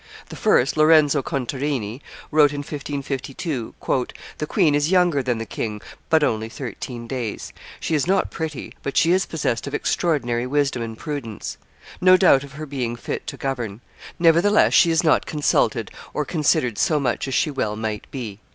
The 0.29 0.35
first, 0.35 0.77
Lorenzo 0.77 1.21
Contarini, 1.21 2.01
wrote 2.31 2.51
in 2.53 2.63
1552, 2.63 3.75
"The 4.39 4.47
queen 4.47 4.73
is 4.73 4.89
younger 4.89 5.21
than 5.21 5.37
the 5.37 5.45
king, 5.45 5.79
but 6.09 6.23
only 6.23 6.49
thirteen 6.49 7.05
days; 7.05 7.53
she 7.79 7.93
is 7.93 8.07
not 8.07 8.31
pretty, 8.31 8.73
but 8.81 8.97
she 8.97 9.11
is 9.11 9.27
possessed 9.27 9.67
of 9.67 9.75
extraordinary 9.75 10.47
wisdom 10.47 10.81
and 10.81 10.97
prudence; 10.97 11.59
no 12.01 12.17
doubt 12.17 12.43
of 12.43 12.53
her 12.53 12.65
being 12.65 12.95
fit 12.95 13.27
to 13.27 13.37
govern; 13.37 13.79
nevertheless 14.17 14.73
she 14.73 14.89
is 14.89 15.03
not 15.03 15.27
consulted 15.27 15.91
or 16.15 16.25
considered 16.25 16.79
so 16.79 16.99
much 16.99 17.27
as 17.27 17.35
she 17.35 17.51
well 17.51 17.75
might 17.75 18.07
be." 18.09 18.39